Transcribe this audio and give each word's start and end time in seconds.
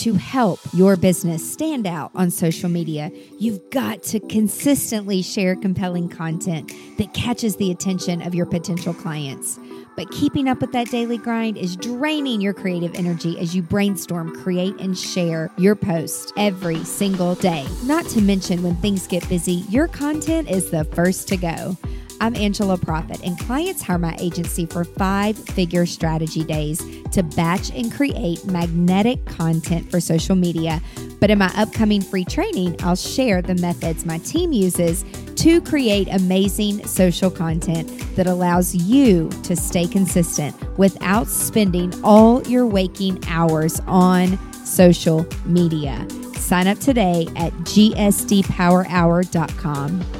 To 0.00 0.14
help 0.14 0.60
your 0.72 0.96
business 0.96 1.52
stand 1.52 1.86
out 1.86 2.10
on 2.14 2.30
social 2.30 2.70
media, 2.70 3.12
you've 3.38 3.68
got 3.68 4.02
to 4.04 4.18
consistently 4.18 5.20
share 5.20 5.54
compelling 5.54 6.08
content 6.08 6.72
that 6.96 7.12
catches 7.12 7.56
the 7.56 7.70
attention 7.70 8.22
of 8.22 8.34
your 8.34 8.46
potential 8.46 8.94
clients. 8.94 9.58
But 9.98 10.10
keeping 10.10 10.48
up 10.48 10.62
with 10.62 10.72
that 10.72 10.88
daily 10.88 11.18
grind 11.18 11.58
is 11.58 11.76
draining 11.76 12.40
your 12.40 12.54
creative 12.54 12.94
energy 12.94 13.38
as 13.38 13.54
you 13.54 13.60
brainstorm, 13.60 14.34
create, 14.42 14.74
and 14.80 14.96
share 14.96 15.50
your 15.58 15.74
post 15.74 16.32
every 16.38 16.82
single 16.84 17.34
day. 17.34 17.66
Not 17.82 18.06
to 18.06 18.22
mention, 18.22 18.62
when 18.62 18.76
things 18.76 19.06
get 19.06 19.28
busy, 19.28 19.66
your 19.68 19.86
content 19.86 20.48
is 20.48 20.70
the 20.70 20.84
first 20.84 21.28
to 21.28 21.36
go. 21.36 21.76
I'm 22.20 22.36
Angela 22.36 22.76
Proffitt, 22.76 23.22
and 23.24 23.38
clients 23.38 23.82
hire 23.82 23.98
my 23.98 24.14
agency 24.20 24.66
for 24.66 24.84
five 24.84 25.38
figure 25.38 25.86
strategy 25.86 26.44
days 26.44 26.84
to 27.12 27.22
batch 27.22 27.70
and 27.70 27.90
create 27.90 28.44
magnetic 28.44 29.24
content 29.24 29.90
for 29.90 30.00
social 30.00 30.36
media. 30.36 30.82
But 31.18 31.30
in 31.30 31.38
my 31.38 31.50
upcoming 31.56 32.02
free 32.02 32.26
training, 32.26 32.76
I'll 32.82 32.94
share 32.94 33.40
the 33.40 33.54
methods 33.54 34.04
my 34.04 34.18
team 34.18 34.52
uses 34.52 35.02
to 35.36 35.62
create 35.62 36.08
amazing 36.08 36.86
social 36.86 37.30
content 37.30 37.88
that 38.16 38.26
allows 38.26 38.74
you 38.74 39.30
to 39.44 39.56
stay 39.56 39.86
consistent 39.86 40.54
without 40.78 41.26
spending 41.26 41.90
all 42.04 42.46
your 42.46 42.66
waking 42.66 43.24
hours 43.28 43.80
on 43.86 44.38
social 44.66 45.26
media. 45.46 46.06
Sign 46.34 46.66
up 46.66 46.78
today 46.78 47.28
at 47.36 47.54
gsdpowerhour.com. 47.64 50.19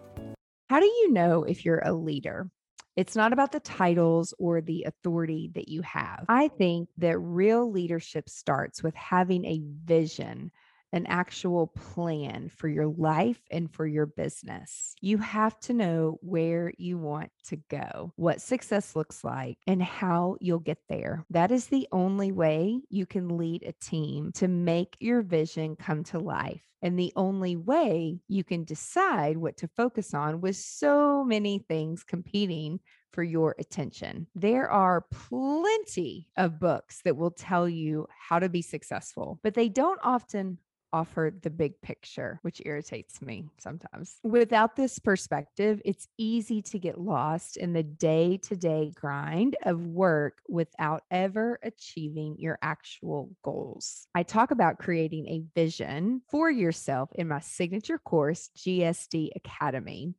How 0.71 0.79
do 0.79 0.85
you 0.85 1.11
know 1.11 1.43
if 1.43 1.65
you're 1.65 1.83
a 1.83 1.91
leader? 1.91 2.49
It's 2.95 3.13
not 3.13 3.33
about 3.33 3.51
the 3.51 3.59
titles 3.59 4.33
or 4.39 4.61
the 4.61 4.83
authority 4.83 5.51
that 5.55 5.67
you 5.67 5.81
have. 5.81 6.23
I 6.29 6.47
think 6.47 6.87
that 6.99 7.19
real 7.19 7.69
leadership 7.69 8.29
starts 8.29 8.81
with 8.81 8.95
having 8.95 9.43
a 9.43 9.61
vision 9.83 10.49
an 10.91 11.05
actual 11.07 11.67
plan 11.67 12.49
for 12.49 12.67
your 12.67 12.87
life 12.87 13.41
and 13.49 13.71
for 13.71 13.85
your 13.85 14.05
business. 14.05 14.95
You 15.01 15.17
have 15.19 15.59
to 15.61 15.73
know 15.73 16.19
where 16.21 16.73
you 16.77 16.97
want 16.97 17.31
to 17.45 17.57
go, 17.69 18.13
what 18.15 18.41
success 18.41 18.95
looks 18.95 19.23
like, 19.23 19.57
and 19.67 19.81
how 19.81 20.37
you'll 20.39 20.59
get 20.59 20.79
there. 20.89 21.25
That 21.29 21.51
is 21.51 21.67
the 21.67 21.87
only 21.91 22.31
way 22.31 22.81
you 22.89 23.05
can 23.05 23.37
lead 23.37 23.63
a 23.63 23.73
team 23.73 24.31
to 24.35 24.47
make 24.47 24.97
your 24.99 25.21
vision 25.21 25.75
come 25.75 26.03
to 26.05 26.19
life. 26.19 26.61
And 26.81 26.97
the 26.97 27.13
only 27.15 27.55
way 27.55 28.19
you 28.27 28.43
can 28.43 28.63
decide 28.63 29.37
what 29.37 29.57
to 29.57 29.67
focus 29.67 30.13
on 30.13 30.41
with 30.41 30.55
so 30.55 31.23
many 31.23 31.59
things 31.59 32.03
competing 32.03 32.79
for 33.11 33.23
your 33.23 33.55
attention. 33.59 34.25
There 34.35 34.69
are 34.69 35.05
plenty 35.11 36.27
of 36.37 36.59
books 36.59 37.01
that 37.03 37.17
will 37.17 37.31
tell 37.31 37.69
you 37.69 38.07
how 38.17 38.39
to 38.39 38.49
be 38.49 38.61
successful, 38.61 39.39
but 39.43 39.53
they 39.53 39.69
don't 39.69 39.99
often 40.01 40.57
offer 40.93 41.33
the 41.41 41.49
big 41.49 41.81
picture, 41.81 42.39
which 42.41 42.61
irritates 42.65 43.21
me 43.21 43.49
sometimes. 43.57 44.17
Without 44.23 44.75
this 44.75 44.99
perspective, 44.99 45.81
it's 45.85 46.07
easy 46.17 46.61
to 46.63 46.79
get 46.79 46.99
lost 46.99 47.57
in 47.57 47.73
the 47.73 47.83
day 47.83 48.37
to 48.37 48.55
day 48.55 48.91
grind 48.95 49.55
of 49.63 49.85
work 49.87 50.39
without 50.47 51.03
ever 51.11 51.59
achieving 51.63 52.35
your 52.37 52.57
actual 52.61 53.29
goals. 53.43 54.07
I 54.15 54.23
talk 54.23 54.51
about 54.51 54.79
creating 54.79 55.27
a 55.27 55.43
vision 55.55 56.21
for 56.29 56.49
yourself 56.49 57.09
in 57.15 57.27
my 57.27 57.39
signature 57.39 57.97
course, 57.97 58.49
GSD 58.57 59.29
Academy. 59.35 60.13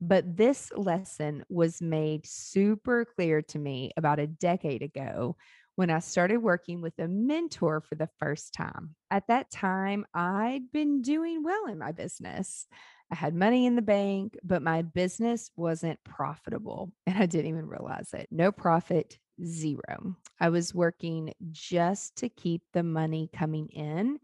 But 0.00 0.36
this 0.36 0.70
lesson 0.76 1.44
was 1.48 1.82
made 1.82 2.24
super 2.24 3.04
clear 3.04 3.42
to 3.42 3.58
me 3.58 3.90
about 3.96 4.20
a 4.20 4.28
decade 4.28 4.82
ago 4.82 5.36
when 5.78 5.90
I 5.90 6.00
started 6.00 6.38
working 6.38 6.80
with 6.80 6.98
a 6.98 7.06
mentor 7.06 7.80
for 7.80 7.94
the 7.94 8.08
first 8.18 8.52
time. 8.52 8.96
At 9.12 9.28
that 9.28 9.48
time, 9.48 10.06
I'd 10.12 10.72
been 10.72 11.02
doing 11.02 11.44
well 11.44 11.66
in 11.66 11.78
my 11.78 11.92
business. 11.92 12.66
I 13.12 13.14
had 13.14 13.32
money 13.32 13.64
in 13.64 13.76
the 13.76 13.82
bank, 13.82 14.36
but 14.42 14.60
my 14.60 14.82
business 14.82 15.52
wasn't 15.54 16.02
profitable 16.02 16.90
and 17.06 17.16
I 17.16 17.26
didn't 17.26 17.50
even 17.50 17.68
realize 17.68 18.12
it. 18.12 18.26
No 18.32 18.50
profit, 18.50 19.20
zero. 19.40 20.16
I 20.40 20.48
was 20.48 20.74
working 20.74 21.32
just 21.52 22.16
to 22.16 22.28
keep 22.28 22.62
the 22.72 22.82
money 22.82 23.30
coming 23.32 23.68
in 23.68 24.18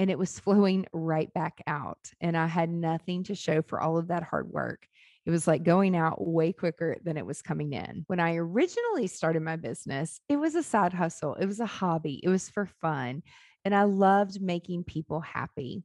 and 0.00 0.10
it 0.10 0.18
was 0.18 0.40
flowing 0.40 0.86
right 0.92 1.32
back 1.32 1.62
out. 1.68 2.10
And 2.20 2.36
I 2.36 2.48
had 2.48 2.68
nothing 2.68 3.22
to 3.24 3.36
show 3.36 3.62
for 3.62 3.80
all 3.80 3.96
of 3.96 4.08
that 4.08 4.24
hard 4.24 4.50
work. 4.50 4.88
It 5.26 5.30
was 5.30 5.48
like 5.48 5.64
going 5.64 5.96
out 5.96 6.24
way 6.24 6.52
quicker 6.52 6.96
than 7.02 7.16
it 7.16 7.26
was 7.26 7.42
coming 7.42 7.72
in. 7.72 8.04
When 8.06 8.20
I 8.20 8.36
originally 8.36 9.08
started 9.08 9.42
my 9.42 9.56
business, 9.56 10.20
it 10.28 10.36
was 10.36 10.54
a 10.54 10.62
side 10.62 10.92
hustle, 10.92 11.34
it 11.34 11.46
was 11.46 11.58
a 11.58 11.66
hobby, 11.66 12.20
it 12.22 12.28
was 12.28 12.48
for 12.48 12.66
fun. 12.80 13.24
And 13.64 13.74
I 13.74 13.82
loved 13.82 14.40
making 14.40 14.84
people 14.84 15.20
happy. 15.20 15.82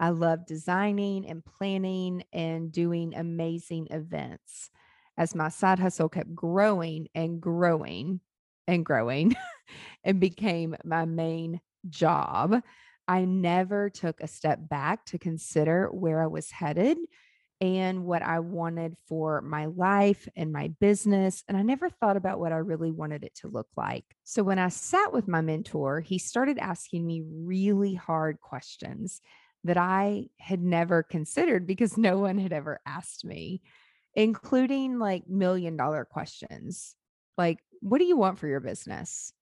I 0.00 0.08
loved 0.08 0.46
designing 0.46 1.28
and 1.28 1.44
planning 1.44 2.24
and 2.32 2.72
doing 2.72 3.14
amazing 3.14 3.88
events. 3.90 4.70
As 5.18 5.34
my 5.34 5.50
side 5.50 5.78
hustle 5.78 6.08
kept 6.08 6.34
growing 6.34 7.08
and 7.14 7.38
growing 7.38 8.20
and 8.66 8.82
growing 8.82 9.36
and 10.04 10.18
became 10.18 10.74
my 10.84 11.04
main 11.04 11.60
job, 11.90 12.62
I 13.06 13.26
never 13.26 13.90
took 13.90 14.22
a 14.22 14.26
step 14.26 14.58
back 14.70 15.04
to 15.06 15.18
consider 15.18 15.88
where 15.88 16.22
I 16.22 16.28
was 16.28 16.50
headed 16.50 16.96
and 17.60 18.04
what 18.04 18.22
I 18.22 18.40
wanted 18.40 18.96
for 19.06 19.42
my 19.42 19.66
life 19.66 20.26
and 20.34 20.52
my 20.52 20.68
business. 20.80 21.44
And 21.46 21.56
I 21.56 21.62
never 21.62 21.90
thought 21.90 22.16
about 22.16 22.40
what 22.40 22.52
I 22.52 22.56
really 22.56 22.90
wanted 22.90 23.22
it 23.22 23.34
to 23.36 23.48
look 23.48 23.68
like. 23.76 24.04
So 24.24 24.42
when 24.42 24.58
I 24.58 24.68
sat 24.68 25.12
with 25.12 25.28
my 25.28 25.42
mentor, 25.42 26.00
he 26.00 26.18
started 26.18 26.58
asking 26.58 27.06
me 27.06 27.22
really 27.22 27.94
hard 27.94 28.40
questions 28.40 29.20
that 29.64 29.76
I 29.76 30.28
had 30.38 30.62
never 30.62 31.02
considered 31.02 31.66
because 31.66 31.98
no 31.98 32.18
one 32.18 32.38
had 32.38 32.52
ever 32.52 32.80
asked 32.86 33.26
me, 33.26 33.60
including 34.14 34.98
like 34.98 35.28
million 35.28 35.76
dollar 35.76 36.06
questions 36.06 36.96
like, 37.40 37.58
what 37.80 37.98
do 37.98 38.04
you 38.04 38.18
want 38.18 38.38
for 38.38 38.46
your 38.46 38.60
business? 38.60 39.32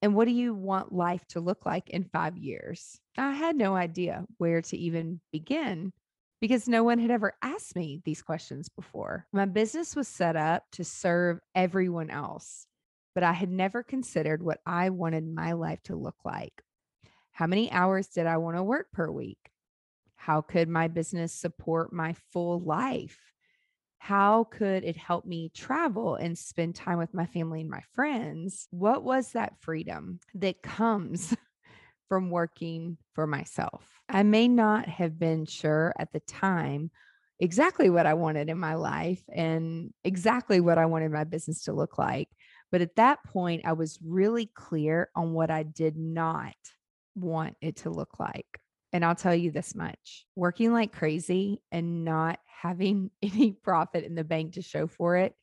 And 0.00 0.14
what 0.14 0.26
do 0.26 0.30
you 0.30 0.54
want 0.54 0.92
life 0.92 1.26
to 1.30 1.40
look 1.40 1.66
like 1.66 1.90
in 1.90 2.04
five 2.04 2.36
years? 2.38 3.00
I 3.18 3.32
had 3.32 3.56
no 3.56 3.74
idea 3.74 4.24
where 4.38 4.62
to 4.62 4.76
even 4.76 5.20
begin 5.32 5.92
because 6.40 6.68
no 6.68 6.82
one 6.82 6.98
had 6.98 7.10
ever 7.10 7.34
asked 7.42 7.76
me 7.76 8.00
these 8.04 8.22
questions 8.22 8.68
before. 8.68 9.26
My 9.32 9.44
business 9.44 9.94
was 9.94 10.08
set 10.08 10.36
up 10.36 10.64
to 10.72 10.84
serve 10.84 11.40
everyone 11.54 12.10
else, 12.10 12.66
but 13.14 13.22
I 13.22 13.32
had 13.32 13.50
never 13.50 13.82
considered 13.82 14.42
what 14.42 14.60
I 14.64 14.90
wanted 14.90 15.26
my 15.26 15.52
life 15.52 15.82
to 15.84 15.96
look 15.96 16.16
like. 16.24 16.62
How 17.32 17.46
many 17.46 17.70
hours 17.70 18.08
did 18.08 18.26
I 18.26 18.38
want 18.38 18.56
to 18.56 18.62
work 18.62 18.86
per 18.92 19.10
week? 19.10 19.38
How 20.16 20.40
could 20.40 20.68
my 20.68 20.88
business 20.88 21.32
support 21.32 21.92
my 21.92 22.14
full 22.32 22.60
life? 22.60 23.18
How 23.98 24.44
could 24.44 24.82
it 24.84 24.96
help 24.96 25.26
me 25.26 25.50
travel 25.54 26.14
and 26.14 26.36
spend 26.36 26.74
time 26.74 26.98
with 26.98 27.12
my 27.12 27.26
family 27.26 27.60
and 27.60 27.70
my 27.70 27.82
friends? 27.94 28.66
What 28.70 29.02
was 29.02 29.32
that 29.32 29.60
freedom 29.60 30.20
that 30.34 30.62
comes 30.62 31.34
from 32.10 32.28
working 32.28 32.98
for 33.14 33.26
myself. 33.26 33.88
I 34.08 34.24
may 34.24 34.48
not 34.48 34.88
have 34.88 35.18
been 35.18 35.46
sure 35.46 35.94
at 35.98 36.12
the 36.12 36.20
time 36.20 36.90
exactly 37.38 37.88
what 37.88 38.04
I 38.04 38.14
wanted 38.14 38.50
in 38.50 38.58
my 38.58 38.74
life 38.74 39.22
and 39.32 39.94
exactly 40.04 40.60
what 40.60 40.76
I 40.76 40.84
wanted 40.84 41.12
my 41.12 41.24
business 41.24 41.62
to 41.62 41.72
look 41.72 41.96
like. 41.96 42.28
But 42.70 42.82
at 42.82 42.96
that 42.96 43.24
point, 43.24 43.62
I 43.64 43.72
was 43.72 43.98
really 44.04 44.50
clear 44.54 45.08
on 45.16 45.32
what 45.32 45.50
I 45.50 45.62
did 45.62 45.96
not 45.96 46.54
want 47.14 47.56
it 47.62 47.76
to 47.76 47.90
look 47.90 48.20
like. 48.20 48.46
And 48.92 49.04
I'll 49.04 49.14
tell 49.14 49.34
you 49.34 49.52
this 49.52 49.74
much 49.74 50.26
working 50.36 50.72
like 50.72 50.92
crazy 50.92 51.62
and 51.72 52.04
not 52.04 52.40
having 52.44 53.10
any 53.22 53.52
profit 53.52 54.04
in 54.04 54.16
the 54.16 54.24
bank 54.24 54.54
to 54.54 54.62
show 54.62 54.86
for 54.86 55.16
it 55.16 55.34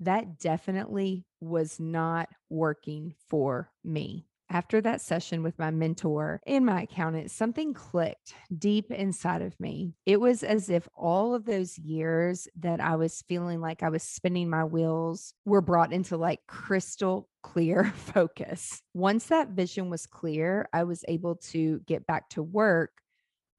that 0.00 0.38
definitely 0.38 1.24
was 1.40 1.78
not 1.78 2.28
working 2.50 3.14
for 3.28 3.70
me. 3.84 4.26
After 4.54 4.80
that 4.82 5.00
session 5.00 5.42
with 5.42 5.58
my 5.58 5.72
mentor 5.72 6.40
and 6.46 6.64
my 6.64 6.82
accountant, 6.82 7.32
something 7.32 7.74
clicked 7.74 8.34
deep 8.56 8.88
inside 8.92 9.42
of 9.42 9.58
me. 9.58 9.96
It 10.06 10.20
was 10.20 10.44
as 10.44 10.70
if 10.70 10.88
all 10.94 11.34
of 11.34 11.44
those 11.44 11.76
years 11.76 12.46
that 12.60 12.80
I 12.80 12.94
was 12.94 13.24
feeling 13.26 13.60
like 13.60 13.82
I 13.82 13.88
was 13.88 14.04
spinning 14.04 14.48
my 14.48 14.62
wheels 14.62 15.34
were 15.44 15.60
brought 15.60 15.92
into 15.92 16.16
like 16.16 16.38
crystal 16.46 17.28
clear 17.42 17.92
focus. 17.96 18.80
Once 18.94 19.26
that 19.26 19.48
vision 19.48 19.90
was 19.90 20.06
clear, 20.06 20.68
I 20.72 20.84
was 20.84 21.04
able 21.08 21.34
to 21.50 21.80
get 21.80 22.06
back 22.06 22.28
to 22.30 22.42
work, 22.44 22.92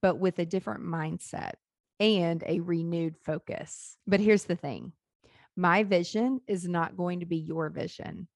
but 0.00 0.18
with 0.18 0.38
a 0.38 0.46
different 0.46 0.82
mindset 0.82 1.56
and 2.00 2.42
a 2.46 2.60
renewed 2.60 3.16
focus. 3.22 3.98
But 4.06 4.20
here's 4.20 4.44
the 4.44 4.56
thing 4.56 4.94
my 5.56 5.82
vision 5.82 6.40
is 6.48 6.66
not 6.66 6.96
going 6.96 7.20
to 7.20 7.26
be 7.26 7.36
your 7.36 7.68
vision. 7.68 8.28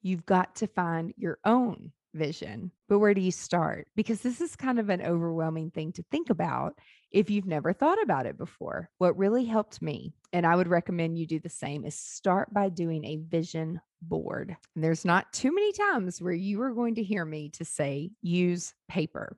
You've 0.00 0.26
got 0.26 0.54
to 0.56 0.68
find 0.68 1.12
your 1.16 1.38
own 1.44 1.90
vision. 2.14 2.70
But 2.88 2.98
where 2.98 3.14
do 3.14 3.20
you 3.20 3.30
start? 3.30 3.88
Because 3.94 4.20
this 4.20 4.40
is 4.40 4.56
kind 4.56 4.78
of 4.78 4.88
an 4.88 5.02
overwhelming 5.02 5.70
thing 5.70 5.92
to 5.92 6.04
think 6.10 6.30
about 6.30 6.78
if 7.10 7.30
you've 7.30 7.46
never 7.46 7.72
thought 7.72 8.02
about 8.02 8.26
it 8.26 8.38
before. 8.38 8.88
What 8.98 9.18
really 9.18 9.44
helped 9.44 9.82
me, 9.82 10.14
and 10.32 10.46
I 10.46 10.56
would 10.56 10.68
recommend 10.68 11.18
you 11.18 11.26
do 11.26 11.38
the 11.38 11.48
same, 11.48 11.84
is 11.84 11.94
start 11.94 12.52
by 12.52 12.68
doing 12.70 13.04
a 13.04 13.16
vision 13.16 13.80
board. 14.00 14.56
And 14.74 14.82
there's 14.82 15.04
not 15.04 15.32
too 15.32 15.54
many 15.54 15.72
times 15.72 16.22
where 16.22 16.32
you 16.32 16.60
are 16.62 16.72
going 16.72 16.96
to 16.96 17.02
hear 17.02 17.24
me 17.24 17.50
to 17.50 17.64
say 17.64 18.10
use 18.22 18.74
paper. 18.88 19.36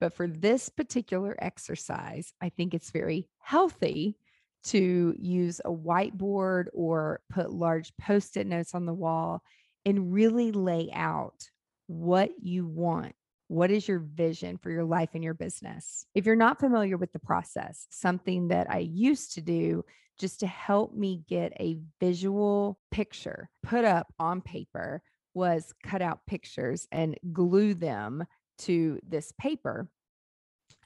But 0.00 0.12
for 0.14 0.26
this 0.26 0.68
particular 0.68 1.36
exercise, 1.38 2.32
I 2.40 2.48
think 2.48 2.74
it's 2.74 2.90
very 2.90 3.28
healthy 3.38 4.16
to 4.64 5.14
use 5.18 5.60
a 5.64 5.70
whiteboard 5.70 6.66
or 6.72 7.20
put 7.30 7.50
large 7.50 7.92
post 8.00 8.36
it 8.36 8.46
notes 8.46 8.74
on 8.74 8.86
the 8.86 8.94
wall 8.94 9.42
and 9.84 10.12
really 10.12 10.52
lay 10.52 10.90
out 10.92 11.50
what 11.86 12.30
you 12.40 12.66
want. 12.66 13.14
What 13.48 13.70
is 13.70 13.86
your 13.86 13.98
vision 13.98 14.56
for 14.56 14.70
your 14.70 14.84
life 14.84 15.10
and 15.14 15.22
your 15.22 15.34
business? 15.34 16.06
If 16.14 16.26
you're 16.26 16.36
not 16.36 16.60
familiar 16.60 16.96
with 16.96 17.12
the 17.12 17.18
process, 17.18 17.86
something 17.90 18.48
that 18.48 18.70
I 18.70 18.78
used 18.78 19.34
to 19.34 19.42
do 19.42 19.84
just 20.18 20.40
to 20.40 20.46
help 20.46 20.94
me 20.94 21.22
get 21.28 21.52
a 21.60 21.78
visual 22.00 22.78
picture 22.90 23.50
put 23.62 23.84
up 23.84 24.12
on 24.18 24.40
paper 24.40 25.02
was 25.34 25.74
cut 25.82 26.00
out 26.00 26.26
pictures 26.26 26.86
and 26.92 27.18
glue 27.32 27.74
them 27.74 28.24
to 28.58 29.00
this 29.06 29.32
paper. 29.38 29.88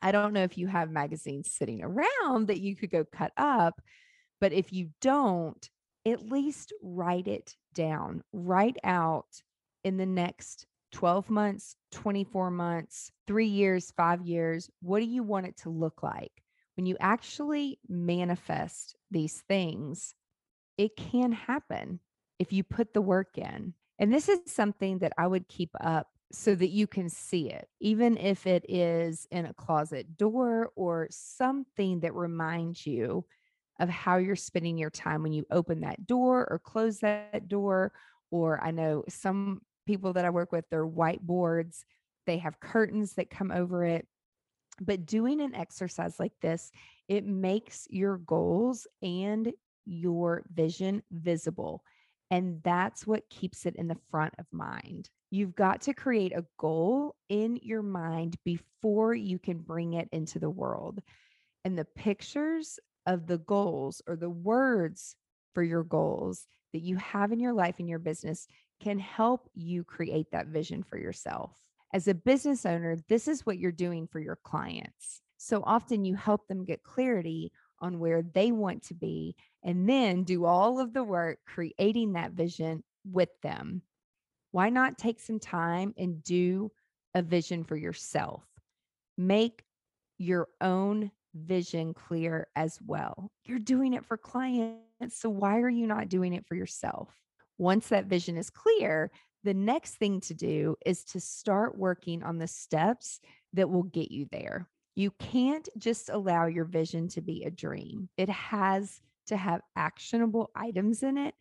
I 0.01 0.13
don't 0.13 0.33
know 0.33 0.43
if 0.43 0.57
you 0.57 0.67
have 0.67 0.91
magazines 0.91 1.53
sitting 1.53 1.83
around 1.83 2.49
that 2.49 2.61
you 2.61 2.75
could 2.75 2.91
go 2.91 3.05
cut 3.05 3.33
up, 3.37 3.81
but 4.41 4.53
if 4.53 4.73
you 4.73 4.91
don't, 5.01 5.69
at 6.07 6.31
least 6.31 6.73
write 6.83 7.29
it 7.29 7.55
down. 7.75 8.23
Write 8.33 8.79
out 8.85 9.27
in 9.85 9.97
the 9.97 10.07
next 10.07 10.67
12 10.93 11.31
months, 11.31 11.77
24 11.93 12.51
months, 12.51 13.11
three 13.27 13.47
years, 13.47 13.93
five 13.97 14.23
years. 14.23 14.71
What 14.81 15.01
do 15.01 15.07
you 15.07 15.23
want 15.23 15.47
it 15.47 15.57
to 15.59 15.71
look 15.71 16.03
like? 16.03 16.33
When 16.77 16.87
you 16.87 16.97
actually 17.01 17.79
manifest 17.89 18.97
these 19.11 19.43
things, 19.49 20.15
it 20.77 20.97
can 20.97 21.33
happen 21.33 22.01
if 22.39 22.53
you 22.53 22.63
put 22.63 22.95
the 22.95 23.03
work 23.03 23.37
in. 23.37 23.75
And 23.99 24.13
this 24.13 24.29
is 24.29 24.39
something 24.47 24.99
that 24.99 25.13
I 25.19 25.27
would 25.27 25.49
keep 25.49 25.71
up 25.81 26.07
so 26.31 26.55
that 26.55 26.69
you 26.69 26.87
can 26.87 27.09
see 27.09 27.51
it, 27.51 27.69
even 27.81 28.17
if 28.17 28.47
it 28.47 28.65
is 28.69 29.27
in 29.31 29.47
a 29.47 29.55
closet 29.55 30.17
door 30.17 30.71
or 30.77 31.09
something 31.11 32.01
that 32.01 32.15
reminds 32.15 32.87
you 32.87 33.25
of 33.81 33.89
how 33.89 34.17
you're 34.17 34.37
spending 34.37 34.77
your 34.77 34.91
time 34.91 35.23
when 35.23 35.33
you 35.33 35.47
open 35.51 35.81
that 35.81 36.07
door 36.07 36.47
or 36.51 36.59
close 36.59 36.99
that 37.01 37.49
door. 37.49 37.93
Or 38.31 38.63
I 38.63 38.73
know 38.73 39.05
some 39.09 39.63
people 39.89 40.13
that 40.13 40.27
I 40.27 40.31
work 40.31 40.53
with, 40.53 40.67
they're 40.71 40.87
whiteboards, 40.87 41.83
they 42.27 42.37
have 42.37 42.61
curtains 42.61 43.15
that 43.15 43.31
come 43.31 43.51
over 43.51 43.85
it. 43.85 44.07
But 44.81 45.07
doing 45.07 45.41
an 45.41 45.55
exercise 45.55 46.21
like 46.21 46.35
this, 46.43 46.71
it 47.09 47.25
makes 47.25 47.89
your 47.89 48.19
goals 48.19 48.87
and 49.03 49.51
your 49.87 50.45
vision 50.53 51.03
visible. 51.11 51.83
And 52.31 52.61
that's 52.63 53.07
what 53.07 53.31
keeps 53.31 53.65
it 53.65 53.77
in 53.77 53.89
the 53.89 53.97
front 54.11 54.35
of 54.39 54.45
mind. 54.53 55.09
You've 55.31 55.55
got 55.55 55.81
to 55.83 55.95
create 55.95 56.37
a 56.37 56.45
goal 56.59 57.17
in 57.31 57.59
your 57.63 57.83
mind 57.83 58.37
before 58.45 59.15
you 59.15 59.39
can 59.39 59.57
bring 59.57 59.95
it 59.95 60.11
into 60.13 60.39
the 60.39 60.51
world. 60.51 61.01
And 61.65 61.79
the 61.79 61.87
pictures 61.87 62.79
of 63.07 63.27
the 63.27 63.39
goals 63.39 64.03
or 64.07 64.17
the 64.17 64.31
words 64.31 65.17
for 65.55 65.63
your 65.63 65.83
goals 65.83 66.47
that 66.75 66.83
you 66.83 66.97
have 66.97 67.33
in 67.33 67.41
your 67.41 67.55
life 67.55 67.77
and 67.79 67.89
your 67.89 67.99
business 67.99 68.47
can 68.81 68.99
help 68.99 69.49
you 69.55 69.85
create 69.85 70.31
that 70.33 70.49
vision 70.49 70.83
for 70.83 70.99
yourself. 70.99 71.53
As 71.93 72.09
a 72.09 72.15
business 72.15 72.67
owner, 72.67 72.97
this 73.09 73.29
is 73.29 73.47
what 73.47 73.59
you're 73.59 73.73
doing 73.73 74.07
for 74.07 74.21
your 74.21 74.39
clients. 74.45 75.23
So 75.39 75.63
often 75.65 76.05
you 76.05 76.15
help 76.15 76.47
them 76.49 76.65
get 76.65 76.83
clarity 76.83 77.53
on 77.81 77.99
where 77.99 78.23
they 78.23 78.53
want 78.53 78.83
to 78.85 78.95
be 78.95 79.37
and 79.63 79.89
then 79.89 80.25
do 80.25 80.45
all 80.45 80.81
of 80.81 80.93
the 80.93 81.05
work 81.05 81.39
creating 81.47 82.13
that 82.13 82.33
vision 82.33 82.83
with 83.05 83.31
them 83.43 83.83
why 84.51 84.71
not 84.71 84.99
take 84.99 85.21
some 85.21 85.39
time 85.39 85.95
and 85.99 86.23
do 86.23 86.71
a 87.15 87.23
vision 87.23 87.65
for 87.65 87.77
yourself? 87.77 88.45
Make 89.17 89.63
your 90.19 90.49
own 90.61 91.11
vision 91.35 91.95
clear 91.95 92.49
as 92.57 92.79
well. 92.85 93.31
You're 93.45 93.59
doing 93.59 93.95
it 93.95 94.05
for 94.05 94.17
clients. 94.17 94.81
So 95.11 95.29
why 95.29 95.59
are 95.61 95.69
you 95.69 95.87
not 95.87 96.09
doing 96.09 96.33
it 96.33 96.47
for 96.47 96.55
yourself? 96.55 97.15
Once 97.59 97.89
that 97.89 98.07
vision 98.07 98.37
is 98.37 98.51
clear, 98.51 99.11
the 99.45 99.55
next 99.55 99.97
thing 99.97 100.21
to 100.23 100.35
do 100.35 100.77
is 100.87 101.05
to 101.05 101.21
start 101.21 101.79
working 101.79 102.23
on 102.23 102.39
the 102.39 102.47
steps 102.47 103.21
that 103.53 103.69
will 103.69 103.85
get 103.85 104.11
you 104.11 104.27
there. 104.31 104.69
You 104.95 105.11
can't 105.13 105.69
just 105.79 106.09
allow 106.09 106.47
your 106.47 106.65
vision 106.65 107.09
to 107.09 107.21
be 107.21 107.45
a 107.45 107.51
dream, 107.51 108.09
it 108.17 108.29
has 108.29 109.01
to 109.27 109.37
have 109.37 109.61
actionable 109.77 110.51
items 110.55 111.03
in 111.03 111.19
it 111.19 111.35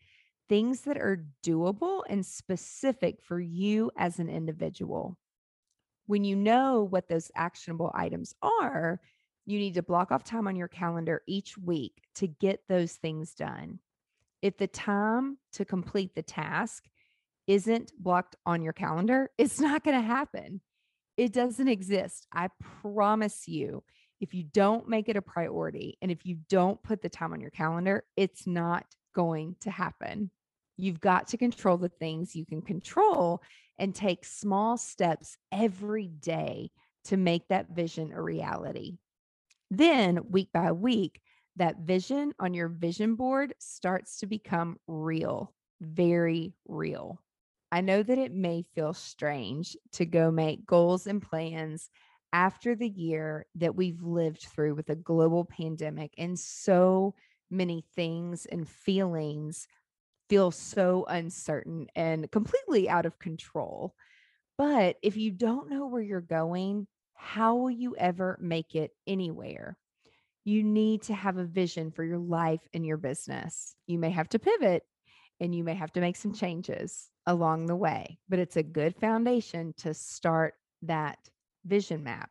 things 0.50 0.82
that 0.82 0.98
are 0.98 1.26
doable 1.46 2.04
and 2.10 2.26
specific 2.26 3.22
for 3.22 3.40
you 3.40 3.92
as 3.98 4.20
an 4.20 4.30
individual. 4.30 5.18
When 6.06 6.24
you 6.24 6.36
know 6.36 6.84
what 6.90 7.10
those 7.10 7.32
actionable 7.36 7.92
items 7.94 8.34
are, 8.42 9.02
you 9.46 9.60
need 9.60 9.74
to 9.76 9.84
block 9.84 10.12
off 10.12 10.24
time 10.24 10.48
on 10.48 10.56
your 10.56 10.68
calendar 10.68 11.22
each 11.28 11.58
week 11.58 12.02
to 12.16 12.28
get 12.28 12.62
those 12.68 12.94
things 12.94 13.34
done. 13.34 13.80
If 14.42 14.58
the 14.58 14.68
time 14.68 15.38
to 15.54 15.66
complete 15.66 16.16
the 16.16 16.24
task 16.24 16.84
isn't 17.48 17.92
blocked 17.98 18.36
on 18.46 18.62
your 18.62 18.74
calendar, 18.74 19.30
it's 19.38 19.60
not 19.60 19.84
going 19.84 20.00
to 20.00 20.06
happen. 20.06 20.62
It 21.16 21.34
doesn't 21.34 21.68
exist. 21.68 22.28
I 22.32 22.50
promise 22.82 23.48
you. 23.48 23.84
If 24.20 24.34
you 24.34 24.44
don't 24.44 24.90
make 24.90 25.10
it 25.10 25.16
a 25.16 25.22
priority 25.22 25.98
and 26.02 26.10
if 26.10 26.26
you 26.26 26.38
don't 26.50 26.82
put 26.82 27.04
the 27.04 27.10
time 27.10 27.34
on 27.34 27.42
your 27.42 27.52
calendar, 27.52 28.04
it's 28.16 28.48
not 28.48 28.86
going 29.14 29.56
to 29.62 29.70
happen. 29.70 30.32
You've 30.76 31.00
got 31.00 31.28
to 31.30 31.38
control 31.38 31.78
the 31.78 31.90
things 31.90 32.36
you 32.36 32.46
can 32.46 32.62
control 32.62 33.44
and 33.78 33.94
take 33.94 34.26
small 34.26 34.78
steps 34.78 35.38
every 35.52 36.08
day 36.08 36.72
to 37.06 37.18
make 37.18 37.48
that 37.48 37.70
vision 37.70 38.12
a 38.12 38.22
reality. 38.22 38.98
Then, 39.70 40.30
week 40.30 40.50
by 40.54 40.72
week, 40.72 41.22
that 41.58 41.80
vision 41.80 42.34
on 42.40 42.54
your 42.54 42.70
vision 42.70 43.16
board 43.16 43.54
starts 43.60 44.20
to 44.20 44.28
become 44.28 44.78
real, 44.88 45.54
very 45.82 46.54
real. 46.68 47.22
I 47.72 47.82
know 47.82 48.02
that 48.02 48.18
it 48.18 48.32
may 48.34 48.66
feel 48.76 48.94
strange 48.94 49.76
to 49.94 50.06
go 50.06 50.32
make 50.32 50.66
goals 50.66 51.08
and 51.08 51.22
plans 51.22 51.90
after 52.32 52.76
the 52.76 52.90
year 52.90 53.46
that 53.56 53.76
we've 53.76 54.02
lived 54.02 54.42
through 54.42 54.76
with 54.76 54.90
a 54.90 54.96
global 54.96 55.46
pandemic 55.46 56.14
and 56.18 56.40
so 56.40 57.16
many 57.50 57.84
things 57.96 58.46
and 58.46 58.68
feelings 58.68 59.68
feel 60.30 60.52
so 60.52 61.06
uncertain 61.08 61.88
and 61.96 62.32
completely 62.32 62.90
out 62.90 63.06
of 63.06 63.20
control. 63.20 63.96
But 64.58 64.98
if 65.02 65.18
you 65.18 65.32
don't 65.32 65.70
know 65.70 65.88
where 65.88 66.02
you're 66.02 66.22
going, 66.22 66.88
how 67.14 67.56
will 67.56 67.72
you 67.72 67.96
ever 67.98 68.38
make 68.42 68.76
it 68.76 68.92
anywhere? 69.06 69.78
You 70.48 70.64
need 70.64 71.02
to 71.04 71.14
have 71.14 71.36
a 71.36 71.44
vision 71.44 71.92
for 71.92 72.06
your 72.06 72.20
life 72.20 72.62
and 72.74 72.86
your 72.86 72.96
business. 72.96 73.76
You 73.86 74.00
may 74.00 74.12
have 74.12 74.30
to 74.30 74.40
pivot 74.40 74.84
and 75.42 75.54
you 75.54 75.62
may 75.62 75.74
have 75.74 75.92
to 75.92 76.00
make 76.00 76.16
some 76.16 76.34
changes 76.34 77.10
along 77.26 77.66
the 77.66 77.76
way, 77.76 78.18
but 78.30 78.40
it's 78.40 78.56
a 78.56 78.64
good 78.64 78.96
foundation 78.96 79.74
to 79.80 79.94
start 79.94 80.54
that 80.84 81.18
vision 81.66 82.02
map. 82.02 82.30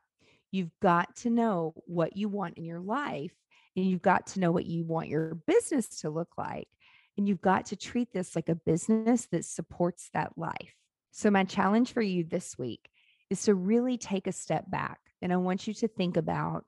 You've 0.51 0.71
got 0.81 1.15
to 1.17 1.29
know 1.29 1.75
what 1.85 2.17
you 2.17 2.31
want 2.31 2.57
in 2.57 2.65
your 2.65 2.81
life 2.81 3.35
and 3.77 3.85
you've 3.85 4.01
got 4.01 4.29
to 4.29 4.41
know 4.41 4.51
what 4.51 4.65
you 4.65 4.87
want 4.87 5.09
your 5.09 5.35
business 5.47 6.01
to 6.01 6.09
look 6.09 6.39
like. 6.39 6.69
And 7.19 7.29
you've 7.29 7.43
got 7.43 7.67
to 7.67 7.77
treat 7.77 8.15
this 8.15 8.35
like 8.35 8.49
a 8.49 8.55
business 8.55 9.27
that 9.31 9.45
supports 9.45 10.09
that 10.15 10.33
life. 10.39 10.75
So, 11.11 11.31
my 11.31 11.45
challenge 11.45 11.93
for 11.93 12.01
you 12.01 12.25
this 12.25 12.57
week 12.57 12.89
is 13.29 13.43
to 13.43 13.55
really 13.55 13.99
take 13.99 14.27
a 14.27 14.33
step 14.33 14.71
back. 14.71 15.01
And 15.21 15.35
I 15.35 15.37
want 15.37 15.67
you 15.67 15.75
to 15.75 15.89
think 15.89 16.17
about 16.17 16.65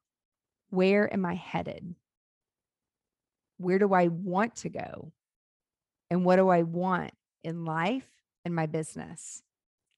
where 0.71 1.13
am 1.13 1.25
I 1.25 1.35
headed? 1.35 1.95
Where 3.59 3.79
do 3.79 3.93
I 3.93 4.09
want 4.09 4.57
to 4.57 4.69
go? 4.69 5.13
And 6.11 6.25
what 6.25 6.37
do 6.37 6.49
I 6.49 6.63
want 6.63 7.13
in 7.45 7.65
life 7.65 8.09
and 8.45 8.55
my 8.55 8.67
business? 8.67 9.43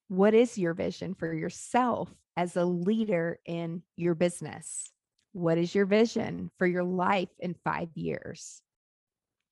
What 0.07 0.33
is 0.33 0.57
your 0.57 0.73
vision 0.73 1.13
for 1.13 1.33
yourself 1.33 2.09
as 2.35 2.55
a 2.55 2.65
leader 2.65 3.39
in 3.45 3.83
your 3.95 4.15
business? 4.15 4.91
What 5.33 5.57
is 5.57 5.73
your 5.73 5.85
vision 5.85 6.51
for 6.57 6.67
your 6.67 6.83
life 6.83 7.29
in 7.39 7.55
five 7.63 7.89
years, 7.95 8.61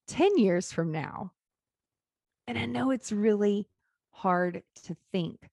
10 0.08 0.38
years 0.38 0.72
from 0.74 0.92
now? 0.92 1.32
And 2.48 2.58
I 2.58 2.66
know 2.66 2.92
it's 2.92 3.12
really 3.12 3.68
hard 4.12 4.64
to 4.84 4.98
think 5.12 5.50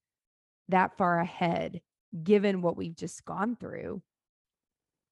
that 0.69 0.97
far 0.97 1.21
ahead 1.21 1.81
given 2.25 2.63
what 2.63 2.77
we've 2.77 2.97
just 2.97 3.25
gone 3.25 3.57
through, 3.57 4.03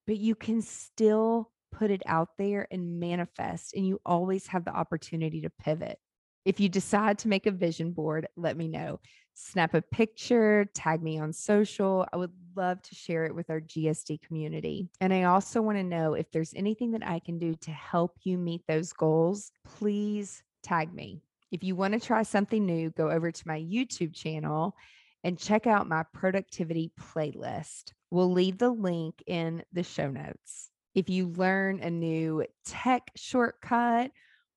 but 0.06 0.18
you 0.18 0.34
can 0.34 0.62
still 0.62 1.50
put 1.72 1.90
it 1.90 2.02
out 2.06 2.28
there 2.38 2.66
and 2.70 3.00
manifest, 3.00 3.74
and 3.74 3.86
you 3.86 4.00
always 4.06 4.46
have 4.46 4.64
the 4.64 4.74
opportunity 4.74 5.40
to 5.42 5.50
pivot. 5.50 5.98
If 6.44 6.60
you 6.60 6.68
decide 6.68 7.18
to 7.20 7.28
make 7.28 7.46
a 7.46 7.50
vision 7.50 7.92
board, 7.92 8.28
let 8.36 8.56
me 8.56 8.68
know. 8.68 9.00
Snap 9.32 9.74
a 9.74 9.82
picture, 9.82 10.66
tag 10.74 11.02
me 11.02 11.18
on 11.18 11.32
social. 11.32 12.06
I 12.12 12.18
would 12.18 12.32
love 12.54 12.82
to 12.82 12.94
share 12.94 13.24
it 13.24 13.34
with 13.34 13.50
our 13.50 13.60
GSD 13.60 14.20
community. 14.22 14.88
And 15.00 15.12
I 15.12 15.24
also 15.24 15.62
want 15.62 15.78
to 15.78 15.82
know 15.82 16.14
if 16.14 16.30
there's 16.30 16.52
anything 16.54 16.92
that 16.92 17.06
I 17.06 17.18
can 17.18 17.38
do 17.38 17.54
to 17.62 17.70
help 17.70 18.12
you 18.22 18.36
meet 18.36 18.62
those 18.68 18.92
goals, 18.92 19.50
please 19.64 20.42
tag 20.62 20.92
me. 20.94 21.22
If 21.50 21.64
you 21.64 21.74
want 21.76 21.94
to 21.94 22.00
try 22.00 22.22
something 22.22 22.64
new, 22.64 22.90
go 22.90 23.10
over 23.10 23.32
to 23.32 23.48
my 23.48 23.58
YouTube 23.58 24.14
channel 24.14 24.76
and 25.24 25.38
check 25.38 25.66
out 25.66 25.88
my 25.88 26.04
productivity 26.12 26.92
playlist. 27.00 27.92
We'll 28.10 28.30
leave 28.30 28.58
the 28.58 28.70
link 28.70 29.22
in 29.26 29.64
the 29.72 29.82
show 29.82 30.10
notes. 30.10 30.70
If 30.94 31.08
you 31.08 31.28
learn 31.28 31.80
a 31.80 31.90
new 31.90 32.44
tech 32.66 33.10
shortcut 33.16 34.12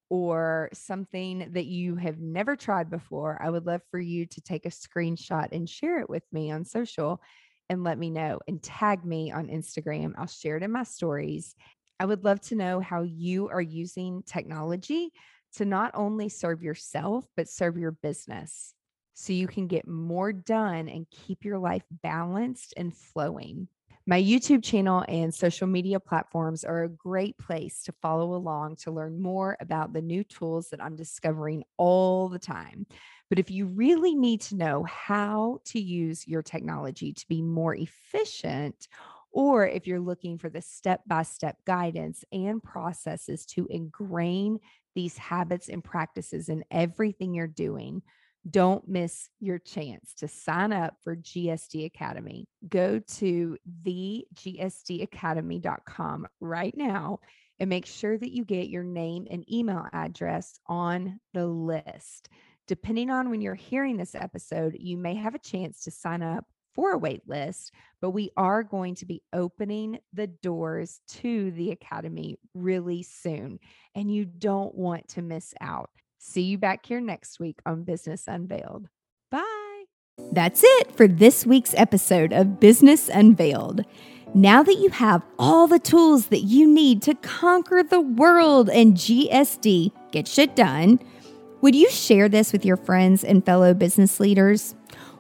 or 0.10 0.70
something 0.74 1.50
that 1.54 1.66
you 1.66 1.96
have 1.96 2.20
never 2.20 2.56
tried 2.56 2.90
before, 2.90 3.42
I 3.42 3.50
would 3.50 3.66
love 3.66 3.82
for 3.90 4.00
you 4.00 4.26
to 4.28 4.42
take 4.42 4.66
a 4.66 4.70
screenshot 4.70 5.48
and 5.52 5.68
share 5.68 6.00
it 6.02 6.10
with 6.10 6.24
me 6.32 6.52
on 6.52 6.66
social 6.66 7.22
and 7.70 7.84
let 7.84 7.98
me 7.98 8.10
know 8.10 8.40
and 8.48 8.62
tag 8.62 9.04
me 9.04 9.32
on 9.32 9.48
Instagram. 9.48 10.14
I'll 10.18 10.28
share 10.28 10.58
it 10.58 10.64
in 10.64 10.72
my 10.72 10.84
stories. 10.84 11.56
I 12.00 12.06
would 12.06 12.24
love 12.24 12.42
to 12.42 12.56
know 12.56 12.80
how 12.80 13.04
you 13.04 13.50
are 13.50 13.62
using 13.62 14.22
technology 14.24 15.12
to 15.56 15.66
not 15.66 15.92
only 15.96 16.30
serve 16.30 16.62
yourself, 16.62 17.26
but 17.36 17.50
serve 17.50 17.78
your 17.78 17.92
business 17.92 18.76
so 19.20 19.34
you 19.34 19.48
can 19.48 19.66
get 19.66 19.88
more 19.88 20.32
done 20.32 20.88
and 20.88 21.10
keep 21.10 21.44
your 21.44 21.58
life 21.58 21.82
balanced 22.04 22.76
and 22.78 22.96
flowing. 22.96 23.68
My 24.06 24.22
YouTube 24.22 24.64
channel 24.64 25.04
and 25.08 25.34
social 25.34 25.66
media 25.66 26.00
platforms 26.00 26.64
are 26.64 26.84
a 26.84 26.90
great 26.90 27.36
place 27.40 27.82
to 27.86 27.92
follow 28.00 28.36
along 28.36 28.76
to 28.78 28.92
learn 28.92 29.20
more 29.20 29.58
about 29.60 29.92
the 29.92 30.04
new 30.04 30.24
tools 30.24 30.70
that 30.70 30.84
I'm 30.84 30.96
discovering 30.96 31.64
all 31.78 32.30
the 32.30 32.38
time. 32.38 32.86
But 33.28 33.40
if 33.40 33.50
you 33.50 33.66
really 33.66 34.14
need 34.14 34.42
to 34.42 34.56
know 34.56 34.84
how 34.84 35.62
to 35.66 35.80
use 35.80 36.28
your 36.28 36.44
technology 36.44 37.12
to 37.12 37.26
be 37.28 37.42
more 37.42 37.74
efficient, 37.74 38.88
or 39.32 39.68
if 39.68 39.88
you're 39.88 40.00
looking 40.00 40.38
for 40.38 40.52
the 40.52 40.62
step 40.62 41.02
by 41.08 41.24
step 41.24 41.58
guidance 41.66 42.24
and 42.32 42.62
processes 42.62 43.48
to 43.48 43.68
ingrain 43.72 44.60
these 44.94 45.18
habits 45.18 45.70
and 45.70 45.84
practices 45.84 46.50
in 46.50 46.64
everything 46.70 47.34
you're 47.34 47.48
doing, 47.48 48.04
don't 48.50 48.88
miss 48.88 49.30
your 49.40 49.60
chance 49.60 50.16
to 50.16 50.28
sign 50.28 50.74
up 50.74 50.96
for 51.04 51.16
GSD 51.16 51.86
Academy. 51.86 52.48
Go 52.68 53.00
to 53.00 53.58
thegsdacademy.com 53.84 56.28
right 56.40 56.76
now 56.78 57.20
and 57.60 57.70
make 57.70 57.86
sure 57.86 58.18
that 58.18 58.32
you 58.32 58.46
get 58.46 58.70
your 58.70 58.84
name 58.84 59.28
and 59.30 59.52
email 59.52 59.86
address 59.92 60.60
on 60.68 61.20
the 61.34 61.48
list. 61.48 62.30
Depending 62.68 63.10
on 63.10 63.30
when 63.30 63.42
you're 63.42 63.56
hearing 63.56 63.98
this 63.98 64.16
episode, 64.16 64.78
you 64.80 64.98
may 64.98 65.16
have 65.16 65.36
a 65.36 65.40
chance 65.40 65.84
to 65.84 65.92
sign 65.92 66.22
up 66.22 66.46
for 66.76 66.92
a 66.92 66.98
wait 66.98 67.28
list, 67.28 67.72
but 68.02 68.12
we 68.12 68.30
are 68.38 68.62
going 68.62 68.94
to 68.96 69.06
be 69.06 69.24
opening 69.34 69.98
the 70.14 70.28
doors 70.28 71.00
to 71.08 71.50
the 71.52 71.72
Academy 71.72 72.38
really 72.54 73.02
soon, 73.02 73.58
and 73.96 74.14
you 74.14 74.26
don't 74.26 74.76
want 74.76 75.08
to 75.10 75.24
miss 75.24 75.56
out. 75.60 75.90
See 76.20 76.44
you 76.44 76.58
back 76.58 76.86
here 76.86 77.00
next 77.00 77.40
week 77.40 77.60
on 77.66 77.84
Business 77.84 78.24
Unveiled. 78.28 78.88
Bye. 79.30 79.84
That's 80.32 80.62
it 80.64 80.96
for 80.98 81.08
this 81.08 81.46
week's 81.46 81.76
episode 81.76 82.34
of 82.34 82.60
Business 82.60 83.08
Unveiled. 83.08 83.86
Now 84.34 84.64
that 84.64 84.76
you 84.76 84.90
have 84.90 85.24
all 85.38 85.68
the 85.68 85.80
tools 85.80 86.28
that 86.28 86.42
you 86.42 86.68
need 86.68 87.02
to 87.04 87.14
conquer 87.16 87.84
the 87.84 88.02
world 88.02 88.70
and 88.70 88.96
GSD, 88.96 89.92
get 90.12 90.28
shit 90.28 90.56
done, 90.56 91.00
would 91.62 91.76
you 91.76 91.90
share 91.90 92.28
this 92.28 92.52
with 92.52 92.66
your 92.66 92.78
friends 92.78 93.24
and 93.24 93.46
fellow 93.46 93.74
business 93.74 94.20
leaders? 94.20 94.76